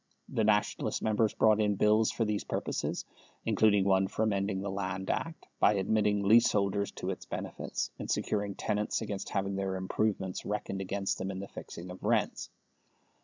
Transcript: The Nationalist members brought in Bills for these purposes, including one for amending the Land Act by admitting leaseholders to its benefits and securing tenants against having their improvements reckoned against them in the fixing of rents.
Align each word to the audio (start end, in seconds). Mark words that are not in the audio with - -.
The 0.29 0.43
Nationalist 0.43 1.03
members 1.03 1.35
brought 1.35 1.59
in 1.61 1.75
Bills 1.75 2.09
for 2.09 2.25
these 2.25 2.43
purposes, 2.43 3.05
including 3.45 3.85
one 3.85 4.07
for 4.07 4.23
amending 4.23 4.59
the 4.61 4.71
Land 4.71 5.11
Act 5.11 5.45
by 5.59 5.75
admitting 5.75 6.23
leaseholders 6.23 6.89
to 6.93 7.11
its 7.11 7.27
benefits 7.27 7.91
and 7.99 8.09
securing 8.09 8.55
tenants 8.55 9.03
against 9.03 9.29
having 9.29 9.57
their 9.57 9.75
improvements 9.75 10.43
reckoned 10.43 10.81
against 10.81 11.19
them 11.19 11.29
in 11.29 11.39
the 11.39 11.47
fixing 11.47 11.91
of 11.91 12.01
rents. 12.01 12.49